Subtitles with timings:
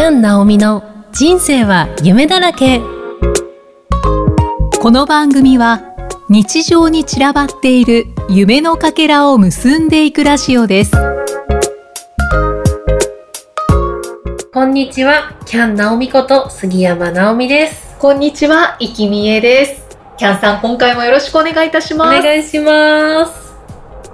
[0.00, 0.82] キャン・ナオミの
[1.12, 2.80] 人生は夢だらけ
[4.80, 5.82] この番組は
[6.30, 10.92] 日常に散らばっている夢のかけらを結んでいくラジオです
[14.54, 17.94] こんにちは、キャン・ナオミこと杉山直美です。
[17.98, 19.98] こんにちは、いきみえです。
[20.16, 22.22] キャンさん、今回もよろしくお願いいたしおます。
[22.22, 23.54] 願いします。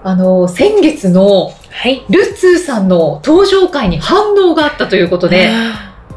[0.02, 2.06] あの、先月のはい。
[2.08, 5.50] ルッツーさんの登場会に反応があったということで、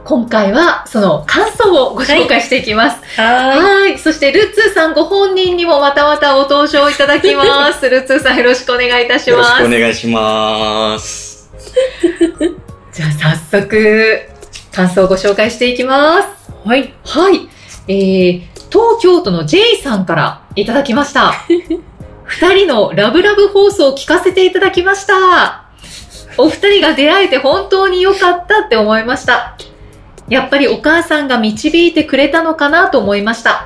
[0.05, 3.03] 今回はその感想をご紹介していきます。
[3.19, 3.23] は
[3.57, 3.99] はい。
[3.99, 7.87] そして、ルッツーさんご本人にもまたまたお登場いただきます。
[7.91, 9.63] ルッツーさんよろしくお願いいたしよろします。
[9.63, 11.51] くお願いします。
[12.93, 14.29] じゃあ、早速、
[14.73, 16.27] 感想をご紹介していきます。
[16.65, 16.69] い。
[16.69, 16.93] はい。
[17.05, 17.49] はい。
[17.89, 18.41] えー、
[18.71, 21.33] 東京都の J さんからいただきました。
[22.29, 25.65] 二人のラブラブ放送を聞かせていただきました。
[26.37, 29.57] お二人が出会えて本当に良かったって思いました。
[30.27, 33.65] やっぱりお母さんが導いてくれたのかなと思いました。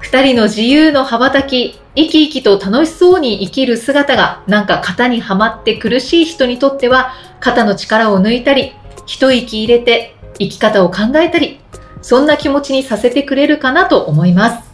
[0.00, 8.74] 二人の自由の羽ばたき、生き生きと楽しそうに生きる姿がなんか型にはまって苦しい人にとっては肩の力を抜いたり、
[9.06, 11.58] 一息入れて生き方を考えたり、
[12.02, 14.67] そんな気持ちにさせてくれるかなと思います。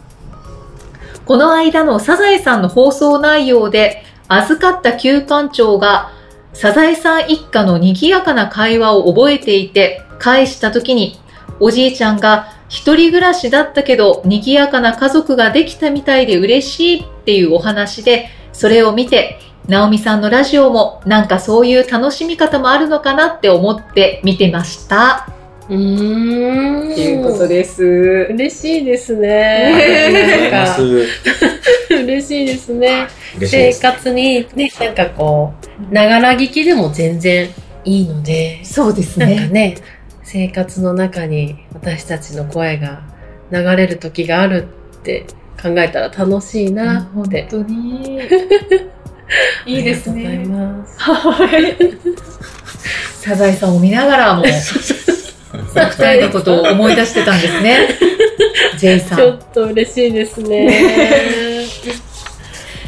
[1.25, 6.11] この間のサザエさんの放送内容で、預かった旧館長が、
[6.53, 11.19] サザエさん一家の賑やかな会話を覚えていて、返した時に、
[11.59, 25.34] おじいちゃんが一人暮らしだったけど、賑やかな家族ができたみたいで嬉しいっていうお話で、それを見て、ナオミさんのラジオもなんかそういう楽しみ方もあるのかなって思って見てました。
[25.69, 26.91] うーん。
[26.91, 27.83] っていうことです。
[27.83, 30.49] 嬉しいですねね。
[30.51, 30.81] なんか、す。
[32.03, 33.07] 嬉しいですね。
[33.39, 33.73] 生。
[33.73, 35.53] 活に、ね、なんかこ
[35.89, 37.49] う、ながら聞きでも全然
[37.83, 39.47] いいので、そうですなんかね。
[39.49, 39.75] ね、
[40.23, 43.01] 生活の中に私たちの声が
[43.51, 45.25] 流れる時があるって
[45.61, 47.47] 考えたら楽しいな本って。
[47.49, 48.19] 当に。
[49.65, 50.45] いいですありがとうございね。
[50.45, 50.99] ます。
[50.99, 51.75] はい。
[53.21, 54.43] サザエさんを見ながらも、
[55.63, 57.89] 二人のことを思い出してたんですね。
[58.77, 59.17] J さん。
[59.17, 60.67] ちょっと嬉しいですね。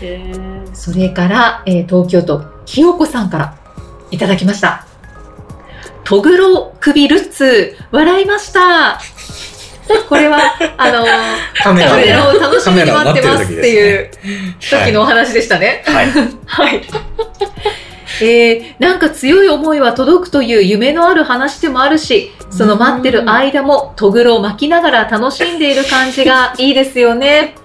[0.01, 3.57] えーそれから、えー東京都、清子さんから
[4.11, 4.85] いただきました。
[6.03, 8.99] トグロ首ルッツー、笑いました。
[10.07, 10.39] これは、
[10.78, 14.11] あのー、カメラを楽しみに待ってますっていう
[14.59, 15.84] 時のお話でしたね。
[15.85, 16.07] はい。
[16.45, 16.81] はい。
[18.22, 27.55] えー、なんか強い思いは届くという夢のある話でもあるし、その待ってる間もトグロを巻きながら楽しんでいる感じがいいですよね。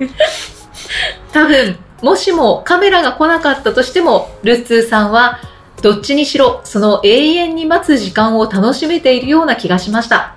[1.32, 5.38] 多分、もしもカメラが来なかったとしても、ルッツーさんは、
[5.82, 10.34] どっちにしろ、その永遠に待つ時間を楽しめているような気がしました。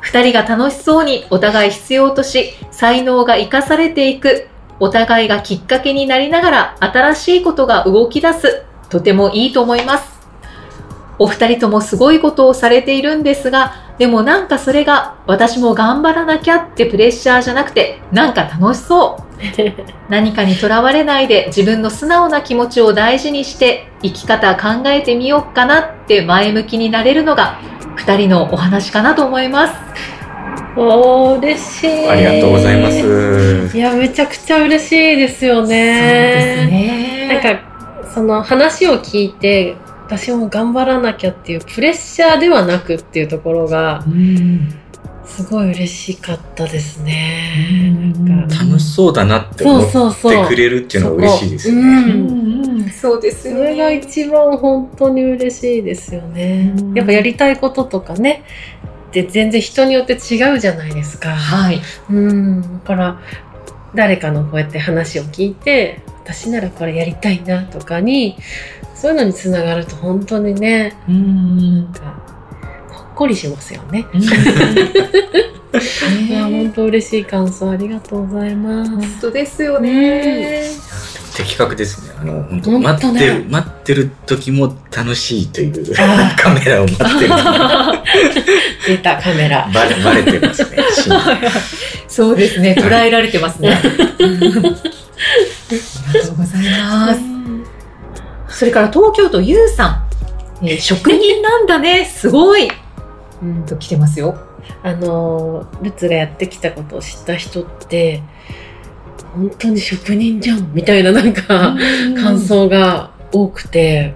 [0.00, 4.48] 二人が楽しそうにお互い必要とし、才能が活かされていく、
[4.80, 10.20] お互いがきっかけになりながら新しいことが動き出す、とてもいいと思います。
[11.18, 19.24] お二人ともすごいことをされているんですが、でもなんかそれが私も頑張らなきゃってプレッシャーじゃなくて、なんか楽しそう。
[20.08, 27.58] 何かにとらわれないで自分の素直な気持ちを大事にして生き方考えてみようかなって前向きになれるのが
[27.96, 29.74] 二人のお話かなと思います。
[30.76, 32.08] おー、嬉しい。
[32.08, 33.76] ありがとうございます。
[33.76, 37.28] いや、めちゃくちゃ嬉しいですよそうですね。
[37.28, 37.40] ね。
[37.42, 37.73] なんか、
[38.14, 39.76] その話を聞いて、
[40.06, 44.80] 私も頑張らなきゃっていうプレッシャーではなくっていうところが、うん
[45.26, 48.12] すごい嬉しかったですね。
[48.18, 50.44] うんなんか楽しそうだなってそう思そうそう。
[50.44, 51.82] ってくれるっていうのは嬉しいですよう
[52.84, 52.92] ね。
[52.92, 53.96] そうですよそれがね。
[53.96, 56.94] 一番本当に嬉しいですよねうん。
[56.94, 58.44] やっぱやりたいこととかね、
[59.12, 61.30] で全然人によって違うじゃないですか。
[61.30, 61.80] はい。
[62.10, 62.62] うん。
[62.62, 63.20] だから、
[63.94, 68.36] 誰かのこうやって話を聞いて、私ならこれやりたいなとかに、
[68.94, 72.00] そういうのにつながると本当にね、うんなんか
[72.90, 74.06] ほっこりしますよね。
[74.14, 74.22] うん
[76.28, 78.90] いや、ね本当嬉しい感想ありがとうございます。
[78.92, 80.62] 本当ですよね。
[81.36, 82.14] 的確ですね。
[82.20, 87.28] あの、本当本当ね待ってる、待ってる時も楽しいというあ カメラを待ってる。
[87.28, 88.04] バ
[88.86, 89.68] 出たカメラ。
[89.72, 90.76] レ、バレてますね。
[92.14, 92.76] そうですね。
[92.78, 93.76] 捉えられてますね。
[94.20, 97.12] うんありがとうございま
[98.48, 98.58] す。
[98.58, 100.06] それから東京都ゆうさ
[100.62, 100.64] ん。
[100.64, 102.04] えー 職人なんだね。
[102.04, 102.70] すごい。
[103.42, 104.36] うんと来てますよ。
[104.84, 108.22] あのルツがやってきたことを知った人って
[109.34, 111.76] 本当に職人じゃんみたいななんか
[112.16, 114.14] 感想が多くて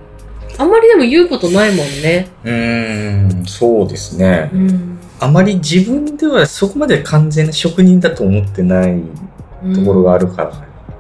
[0.57, 2.29] あんまりでも言うことないもんね。
[2.45, 4.51] うーん、そうですね。
[4.53, 4.98] うん。
[5.21, 9.03] あまり自分ではそこまで完全な職人だと思ってない
[9.75, 10.53] ところがあるから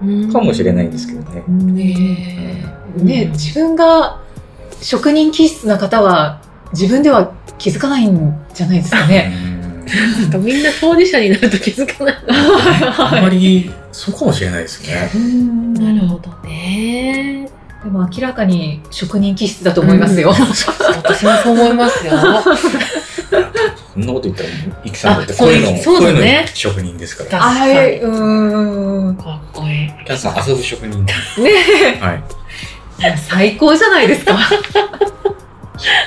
[0.02, 1.42] うんかもしれないんですけどね。
[1.48, 2.64] ね
[2.96, 4.20] えね、自分が
[4.80, 6.40] 職人気質な方は
[6.72, 9.28] 自分では気づかないんじゃないですかうね。
[9.28, 12.16] んなんかみんな当事者になると気づかない。
[12.28, 15.10] あまりそうかもしれないですね。
[15.14, 17.48] うんなるほどね。
[17.82, 20.30] でも明らかに職人気質だと思いますよ。
[20.96, 22.12] 私もそう思いますよ。
[23.98, 24.48] そんなこと言ったら、
[24.84, 27.40] イキさんだってあそう声の、そうだね声の職人ですから。
[27.42, 29.16] はい、うーん。
[29.16, 29.92] かっこいい。
[30.04, 31.04] キャンさん遊ぶ職人。
[31.04, 31.14] ね
[32.00, 33.18] はい。
[33.18, 34.38] 最高じゃないですか。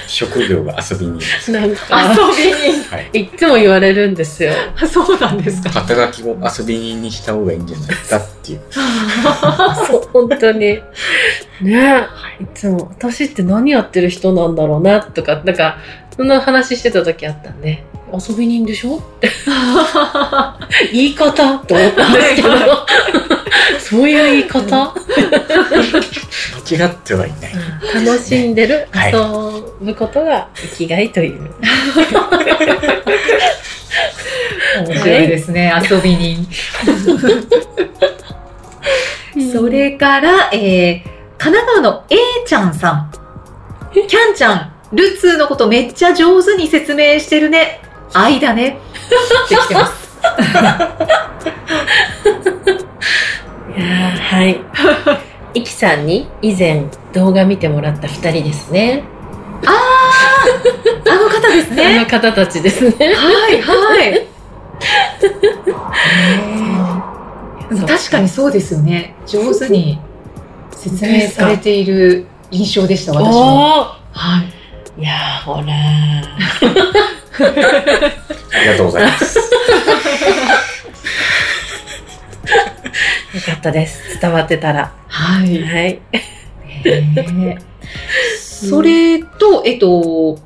[0.07, 1.51] 職業が遊び人。
[1.53, 2.95] なんか、遊び人。
[2.95, 3.19] はい。
[3.21, 4.53] いつも言われるんですよ。
[4.91, 5.69] そうなんですか。
[5.69, 8.61] 肩書きを遊び人にした方がいいんじゃないかっていう。
[9.87, 10.59] そう、本当に。
[10.59, 10.81] ね
[11.61, 15.77] え、いつも、私って何やってる人なんだろうな、とか、なんか、
[16.15, 18.97] そんな話してた時あったんで、遊び人でしょ？
[18.97, 19.29] って。
[20.91, 21.55] 言い方？
[21.55, 22.49] って思ったんですけど、
[23.79, 24.93] そういう言い方、
[26.69, 27.51] 間違ってはいない。
[28.05, 29.17] 楽しんでる、はい遊
[29.85, 31.49] ぶことが生きがいという。
[34.87, 36.47] 面白いですね、遊び人。
[39.53, 42.15] それから、えー、神奈川の A
[42.45, 43.11] ちゃんさん。
[43.93, 47.79] キャンちゃん、ルツーのことめっちゃ上手に説明してるね。
[48.13, 48.77] 愛だね。
[49.45, 50.11] ってきてます。
[53.77, 54.59] いやーはい。
[55.53, 59.03] イキさんに以前動画見てもらった二人ですね。
[59.65, 59.71] あ
[61.05, 61.99] の方ですあね。
[61.99, 63.13] の方たちですね。
[63.13, 64.27] はい、はい。
[67.87, 69.15] 確かにそうですよね。
[69.25, 69.99] 上手に
[70.71, 73.95] 説明されている印象でした、私も。
[74.11, 74.60] はい。
[74.97, 75.71] いやーほらー。
[78.53, 79.37] ありがとうございます。
[79.37, 79.43] よ
[83.45, 84.19] かったです。
[84.19, 84.93] 伝わってたら。
[85.07, 85.61] はい。
[85.63, 86.01] はい。
[86.83, 87.57] ね
[88.39, 90.37] それと、えっと、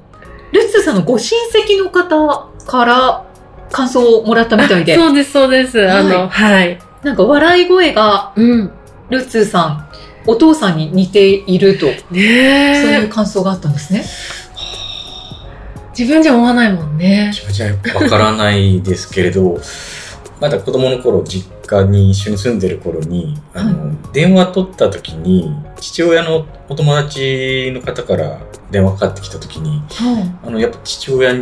[0.52, 3.26] ルッツーさんのご親戚の方から
[3.72, 5.92] 感想をもらったみたいで、そうです、そうです。
[5.92, 6.80] あの、はい。
[7.04, 8.72] なんか笑い声がうん。
[9.10, 9.88] ルッツーさん、
[10.26, 13.08] お父さんに似ていると、そうねいうえ。
[13.08, 14.04] 感想があったんですね。
[15.98, 17.32] 自分じゃ思わないもんね。
[17.34, 19.58] 気持ちはわからないですけれど、
[20.42, 28.40] まだ子供の頃、実家に一緒に住んでる頃に、あの、電話取った時に、父親のお友達の方から
[28.70, 29.82] 電話かかってきた時に、
[30.46, 31.34] あの、やっぱ父親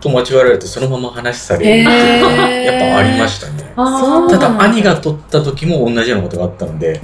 [0.00, 3.72] と間違われるとそのまま話されるっていうのが、やっぱありましたね。
[3.76, 7.00] ただ、兄が取った時も同じようなことがあったので、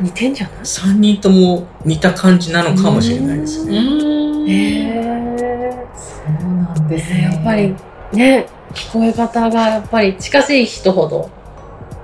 [0.00, 5.33] 似てんじゃない？3人とも似た感じなのかもしれないですうね。
[6.96, 7.14] ですえ。
[7.14, 7.22] ね。
[7.22, 7.74] やっぱり、
[8.12, 11.30] ね、聞こえ方がやっぱり近しい人ほど、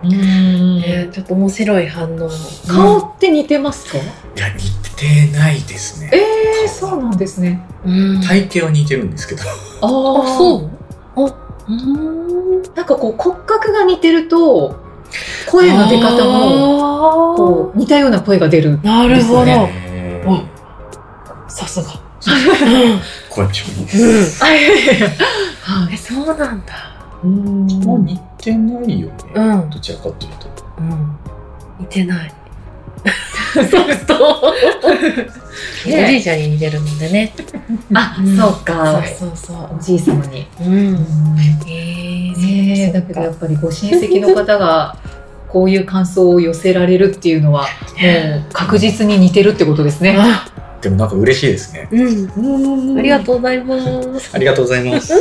[0.03, 2.29] うーんね、ちょっと面白い反応。
[2.69, 4.01] 顔って似てますか、い
[4.37, 4.61] や、似
[4.97, 6.11] てないですね。
[6.13, 7.67] ええそうなんですね。
[7.85, 8.21] うん。
[8.21, 9.43] 体型は似てるんですけど。
[9.43, 10.71] ああ、あそう
[11.17, 12.63] あ、うーん。
[12.75, 14.77] なんかこう骨格が似てると、
[15.51, 18.79] 声の出方も、こう似たような声が出る。
[18.83, 19.69] なるほど。
[21.49, 21.89] さすが。
[23.31, 24.25] 声の職人でうん。
[24.25, 24.44] す。
[24.44, 25.09] あいやいやいや
[25.62, 26.75] はえ、そうなんだ。
[27.22, 27.27] い。
[27.27, 29.15] うんもう似てないよね。
[29.34, 29.70] うん。
[29.70, 30.49] どちらかというと。
[30.79, 31.17] うん。
[31.79, 32.34] 似てない。
[33.55, 34.53] そうそう。
[35.87, 37.32] おじいちゃんに似てるのでね。
[37.94, 39.03] あ、うんそうか。
[39.19, 39.77] そうそうそう。
[39.79, 40.46] おじい様に。
[40.60, 41.06] うん。
[41.69, 44.96] ええだけどやっぱりご親戚の方が、
[45.49, 47.63] こういう感想を寄せられるっていうのは、
[47.99, 50.17] もう確実に似てるってことですね。
[50.81, 51.89] あ、でもなんか嬉しいですね。
[51.91, 52.99] うん。
[52.99, 54.31] ありがとうございます。
[54.32, 55.13] ありがとうございます。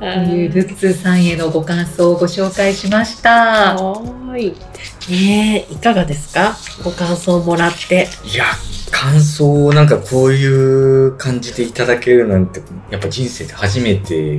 [0.00, 3.74] というルッツーさんへのご感想をご紹介しました。
[3.74, 4.54] はーい。
[5.10, 6.56] ねえ、いかがですか？
[6.82, 8.08] ご感想もらって。
[8.24, 8.44] いや、
[8.90, 14.36] 感想をなんかこういう感じでいただけるなんて、やっぱ人生で初めて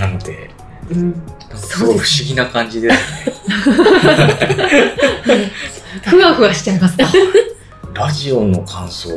[0.00, 0.50] なので、
[0.90, 1.00] うん。
[1.02, 1.12] なん
[1.50, 3.02] かすごい不思議な感じですね。
[6.04, 7.04] ふわふわしちゃいますか？
[7.94, 9.10] ラジオの感想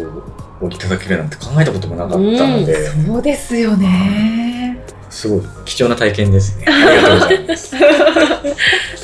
[0.62, 4.80] をいただけるなんて考えたこともなかったので、そうですよね。
[5.10, 6.66] すごい貴重な体験ですね。
[6.70, 7.76] ありがとうございます。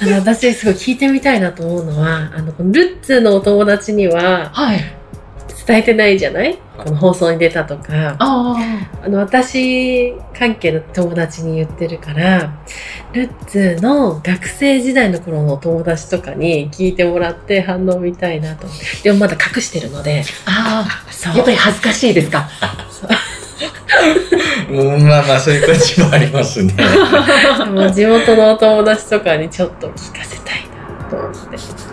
[0.02, 5.01] あの、私すごい聞いてみたいなと思うのは、あのルッツのお友達には、はい。
[5.66, 6.58] 伝えてないじゃない？
[6.78, 8.16] この放送に出たとか。
[8.20, 8.56] あ
[9.04, 12.52] あの、私関係の友達に言ってるから、
[13.14, 18.86] ルッツの学生時代の頃の友達とかに聞いてもらって反応見たいなと思って。
[19.04, 20.24] でもまだ隠してるので。
[20.46, 22.50] あそうあ、やっぱり恥ずかしいですか？
[24.70, 26.74] うんまあまあ、そういう感じもありますね。
[27.72, 30.64] もう地元のお友達とかにちょっと聞かせたい
[31.02, 31.91] なと思って。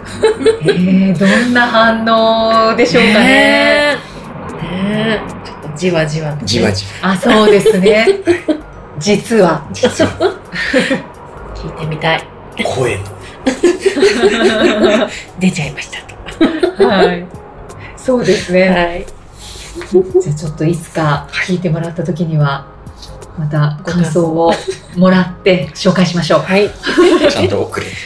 [0.63, 3.15] えー、どんな反応でしょうかね。
[3.15, 3.97] ね
[4.63, 4.63] え。
[4.63, 5.47] ねえ。
[5.47, 8.07] ちょっとじわじわとね、じわじあ、そうですね。
[8.99, 9.53] 実は。
[9.53, 9.69] わ。
[9.73, 10.11] 実は、
[11.55, 12.25] 聞いてみたい。
[12.65, 13.05] 声の。
[15.39, 16.89] 出ちゃいましたと。
[16.89, 17.27] はい。
[17.97, 18.69] そうですね。
[18.69, 19.07] はい。
[20.21, 22.67] じゃあちょっといつか聞いてもらった時には、
[23.39, 24.53] また感想を
[24.97, 26.41] もらって紹介しましょう。
[26.41, 26.71] はい。
[27.31, 27.93] ちゃんと遅れて。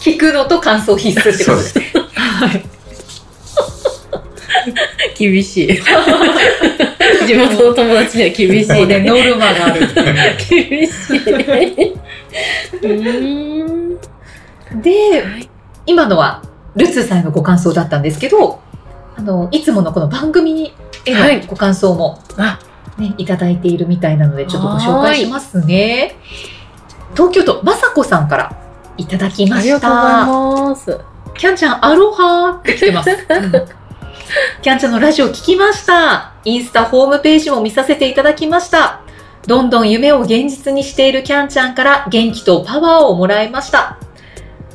[0.00, 1.92] 聞くのと感想必須ってことですね。
[2.14, 2.64] はい。
[5.16, 5.68] 厳しい。
[7.26, 9.00] 地元の友達には厳しいね。
[9.00, 9.86] ノルマがある。
[10.48, 11.20] 厳しい。
[14.82, 15.48] で、はい
[15.84, 16.42] 今のは
[16.76, 18.60] ルツーさんへのご感想だったんですけど、
[19.16, 20.72] あの、いつものこの番組
[21.04, 22.58] へはいのご感想もあ、
[22.98, 26.16] ね、いただいているみたいなので、ちょっとご紹介しますね。
[27.14, 28.56] 東京都まさこさんから
[28.96, 30.26] いただきましありがとうございた。
[30.26, 31.00] ます。
[31.34, 33.10] キャンちゃん、アロハーって来てます。
[33.10, 33.82] うん
[34.62, 36.32] キャンちゃんのラジオ聞きました。
[36.44, 39.02] インスタホームページも見させていただきました。
[39.46, 43.98] どんどん夢を現実にしているキャンちゃんから元気とパワーをもらいました。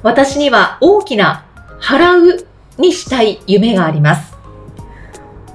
[0.03, 1.45] 私には大きな
[1.81, 2.45] 払う
[2.77, 4.36] にしたい夢があります。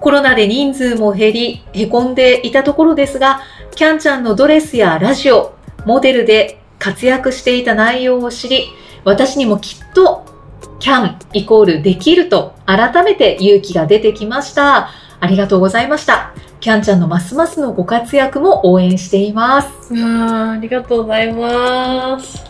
[0.02, 3.40] コロナで人数も減り、凹んでいたところですが、
[3.76, 5.54] キャンちゃんのドレスやラジオ、
[5.86, 8.66] モデルで活躍していた内容を知り、
[9.04, 10.26] 私にもきっと
[10.80, 14.90] can イコールできると改めて勇気が出てきました。
[15.20, 16.34] ありがとうございました。
[16.58, 19.94] キャンちゃんのますますのご活躍も応援しています。
[19.94, 22.44] うわーありがとうございます。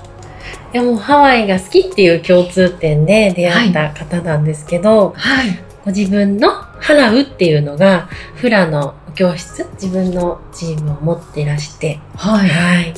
[0.73, 5.63] いやもうハワイが好きっていう共通点で出会った方なんですけど、はい。
[5.85, 12.49] ご自分の払うっていうのがフラの教室、自分のチームを持っていらして、はい。
[12.49, 12.95] はい。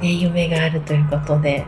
[0.00, 1.66] ね、夢があるということで。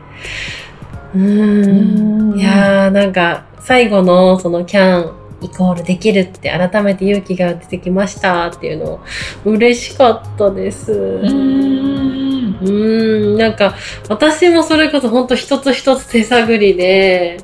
[1.14, 2.38] うーうんん。
[2.38, 9.00] いやー、なんか、最後のそのキャンイコールできるって改めて勇気が出てきましたっていうの、
[9.44, 10.92] 嬉しかったです。
[10.92, 12.58] うーん。
[12.60, 13.74] うーん、なんか、
[14.08, 17.38] 私もそれこそ本当一つ一つ手探りで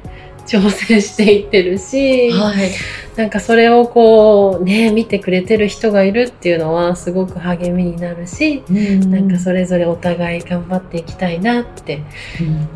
[0.52, 2.70] 挑戦していってるし、はい。
[3.16, 12.02] なんかそれをこうね、見てくれてる人がいるっていうのはすごく励みになるし、なんかそれぞれお互い頑張っていきたいなって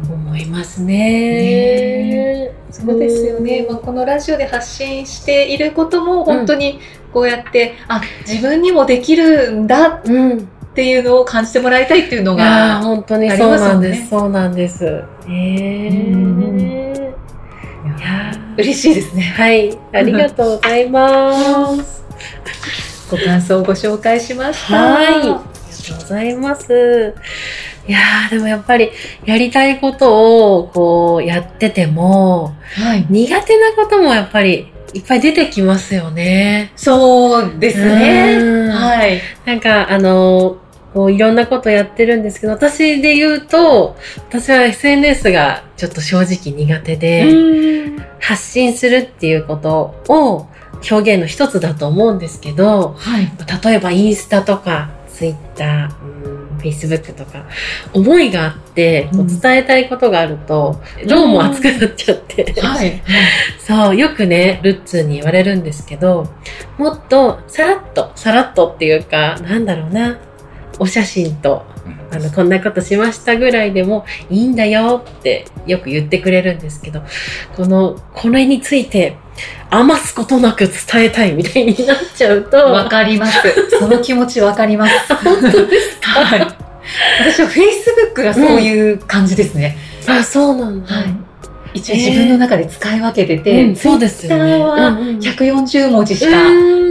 [0.09, 2.50] うん思いますね。
[2.71, 6.80] そうですよね、まあ、このラジオで発信していることも本当に
[7.12, 10.49] こうやって、あ自分にもできるんだっうん。
[10.76, 14.11] ていうのを感じてもらいたいっていうのが本当にそうなんです。
[14.11, 14.85] そうなんです。
[15.26, 16.96] えうんー。
[17.99, 19.76] いやー嬉しいですねはい。
[19.93, 22.05] ありがとうございます。
[23.11, 25.07] ご感想をご紹介しましたはい。
[25.07, 27.14] ありがとうございます。
[27.88, 28.90] いやー、でもやっぱり、
[29.25, 36.73] やりたいことを、こう、やってても、はい苦手なこともやっぱり、いっぱい出てきますよね。
[36.75, 40.57] そうですねうんはいなんか、あの、
[40.97, 43.97] こう、いろんなことやってるんですけど、私で言うと、
[44.31, 48.07] 私は SNS がちょっと正直苦手で、うん。
[48.19, 50.49] 発信するっていうことを
[50.91, 53.31] 表現の一つだと思うんですけど、はい。
[53.62, 57.45] 例えばインスタとか、ツイッター、フェイスブックとか、
[57.93, 63.03] 思いがあって、こううん伝えたいことがあると、どうも熱くなっちゃって、はい。
[63.61, 66.26] そう、よくね、ルッツーに言われるんですけど、
[66.79, 70.19] もっと、さらっと、さらっとっていうか、なんだろうな、
[70.78, 71.64] お写真と、
[72.11, 77.02] あの、こんなことしましたぐらいでもいいんだよってよく言ってくれるんですけど、
[77.56, 79.16] この、これについて
[79.71, 83.71] 余すことなく伝えたいみたいになっちゃうと、わかります。
[83.78, 85.14] その気持ちわかります。
[85.25, 86.21] 本当ですか？
[86.25, 86.40] はい。
[87.21, 90.95] 私は Facebook がそういう感じですね、あ、そうなんだ。
[90.95, 91.04] はい。
[91.75, 94.56] 一応自分の中で使い分けてて、うんそうですよね。
[94.59, 96.37] はうんうん140文字しか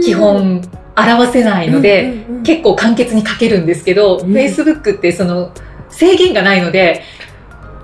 [0.04, 0.62] 基本
[0.96, 5.52] 表せないので、うんうんうん結構簡潔に書けるんですけど、うん Facebook ってその
[5.90, 7.02] 制限がないので、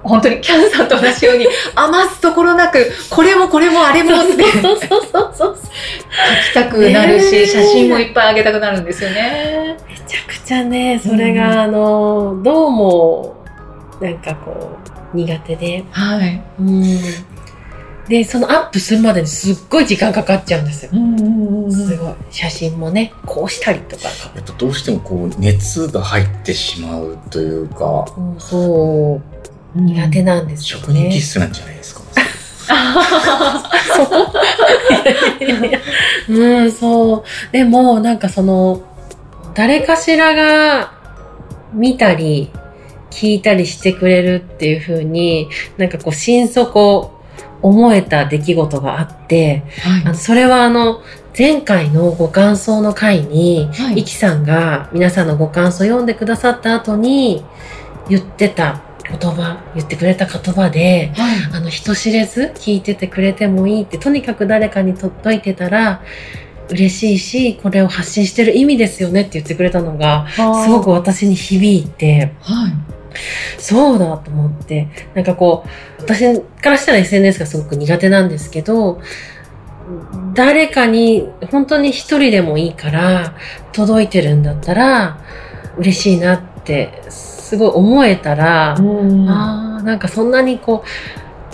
[0.03, 5.57] 本当にキャンさんと同じように 余すところなく、これもこれもあれもって書そうそうそうそう。
[6.51, 9.77] きたくなるし、ねえ写真もいっぱいあげたくなるんですよね。
[9.89, 13.35] めちゃくちゃね、それが、うんあの、どうも、
[14.01, 14.77] なんかこ
[15.15, 15.85] う、苦手で。
[15.91, 16.43] はい。
[16.61, 17.32] うん。
[18.13, 20.91] で、そのアップするまでにすっごい時間かかっちゃうんですよ。
[21.71, 22.15] すごい。
[22.31, 24.03] 写真もね、こうしたりとか。
[24.35, 29.19] やっぱどうしてもこう熱が入ってしまうというか、うんそ
[29.75, 31.21] う、苦手なんですよ職人気ね。
[31.23, 32.03] 質なんじゃないですか。
[36.29, 37.25] うん、そう。
[37.51, 38.83] でも、なんかその、
[39.55, 40.93] 誰かしらが
[41.73, 42.51] 見たり、
[43.11, 47.22] 聞いたりしてくれるっていう風に、なんかこう、心底
[47.63, 49.63] 思えた出来事があって、
[50.05, 51.01] あのそれはあの、
[51.37, 54.01] 前回のご感想の回に、はい。
[54.01, 57.43] イキさんが皆さんのご感想を読んでくださった後に
[58.09, 61.37] 言ってた言葉、言ってくれた言葉で、はい。
[61.55, 66.03] あの、人知れず聞いててくれてもいいって、とにかく誰かに届いてたら
[66.69, 73.02] 嬉しいし、これを発信してる意味ですよねって言ってくれたのが、すごく私に響いて、はい
[73.59, 79.01] そうだと思って、なんかこう、私からしたら SNS がすごく苦手なんですけど、
[80.35, 83.35] 誰かに本当に一人でもいいから
[83.73, 85.19] 届いてるんだったら
[85.77, 89.29] 嬉しいなってすごい思えたら、うん。
[89.29, 90.85] ああ、なんかそんなにこ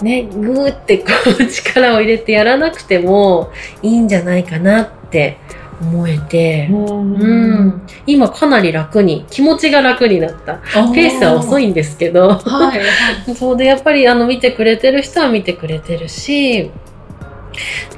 [0.01, 1.07] う、ね、ぐーってこ
[1.41, 3.51] う力を入れてやらなくても
[3.83, 5.39] いいんじゃないかなって
[5.81, 10.59] 思えて、うん、今かなり楽に、気持ちが楽になった。
[10.95, 11.65] ペースは遅い。
[11.65, 12.81] いんですけど、はい。
[13.35, 16.71] そうで、やっぱりあの見てくれてる人は見てくれてるし、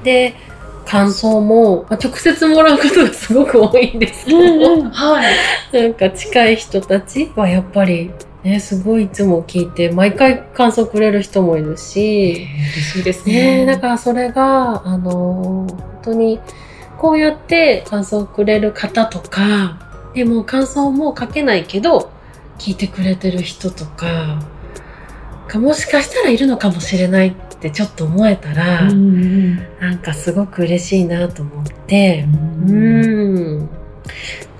[0.05, 0.35] で、
[0.87, 5.35] 感想も、まあ、直接もらうことがすごく多いんですけど、はい。
[5.73, 8.11] なんか近い人たちはやっぱり、
[8.43, 13.67] ね、すごいいつも聞いて、毎回感想くれる人もいるし、嬉しいですねね。
[13.67, 16.41] だからそれが、あのー本当に、
[17.01, 19.79] こうやって感想をくれる方とか、
[20.15, 22.13] でも感想も書けないけど、
[22.59, 24.39] 聞いてくれてる人とか、
[25.49, 32.27] がもしかしたらいるのかもしれないってちょっと思えたら、うんなんかすごく嬉しいなと思って、
[32.69, 33.67] ううんん。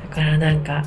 [0.09, 0.85] だからなんか、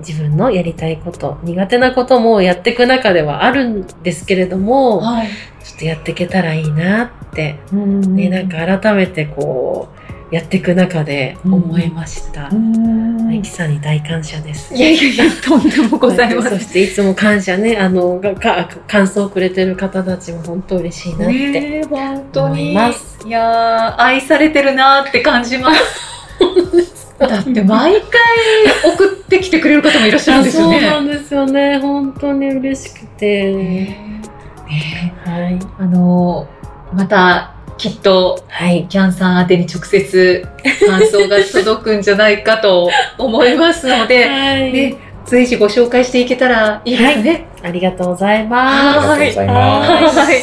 [0.00, 5.28] 自分のやりたいこと、苦手なこともやっていく中ではあるんですけれども、はい。
[5.62, 9.95] ちょっとやっていけたらいいなって、ねね、なんか改めてこう、
[10.30, 12.48] やっていく中で思いました。
[12.48, 14.74] うんイキさんに大感謝です。
[14.74, 16.58] いやいやいや、とんでもございません。
[16.58, 21.84] そしていつも感謝ね、あの、がか感想をくれてる方たちも本当嬉しいなって。
[21.84, 22.74] 本当思いに。
[22.74, 25.80] ますいやー、愛されてるなーって感じます。
[27.18, 28.02] だって毎回
[28.94, 31.06] 送ってきてくれる方もいらっしゃるんですよあそうなね。
[31.06, 31.78] んですよね。
[31.78, 33.52] 本当に嬉しくて。
[33.54, 34.22] ね
[35.26, 35.58] えはい。
[35.78, 38.86] あのー、またきっとはい。
[38.88, 40.46] キャンさん宛てに直接
[40.86, 44.72] 感想が届くんじゃないかと思いますので、 はい。
[44.72, 44.94] ね、
[45.26, 47.46] 随時ご紹介していけたらいいですね。
[47.62, 49.20] ありがとうございあます。
[49.20, 49.60] りがとうござ
[49.98, 50.18] います。
[50.20, 50.36] はい。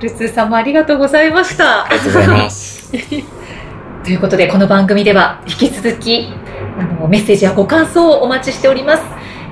[0.00, 1.84] ルツーさんもありがとうございました。
[1.84, 2.92] ありがとうございます。
[4.04, 6.32] ということで、この番組では引き続き
[6.78, 9.02] あのメッセージやご感想をお待ちしております。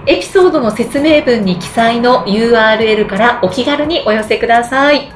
[0.06, 5.08] エピソードの説明文に記載の URL からお気軽にお寄せください。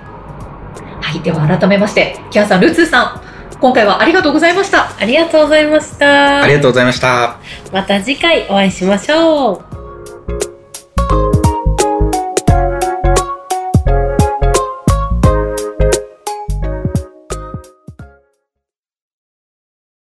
[1.18, 3.20] はい、では改めまして、キャンさん、ルツーさん、
[3.61, 4.96] 今回はありがとうございました。
[4.96, 6.42] ありがとうございました。
[6.42, 7.38] ありがとうございました。
[7.72, 9.67] また次回お会いしましょう。